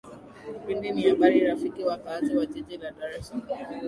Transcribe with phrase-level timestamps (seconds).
[0.53, 3.69] kipindi ni habari rafiki wakaazi wa jiji la dar es salaam